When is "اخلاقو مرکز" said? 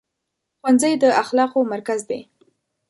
1.23-1.99